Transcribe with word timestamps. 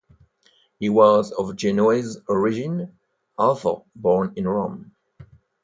He 0.79 0.89
was 0.89 1.31
of 1.31 1.55
Genoese 1.55 2.17
origin, 2.27 2.97
although 3.37 3.85
born 3.95 4.33
in 4.35 4.47
Rome. 4.47 4.95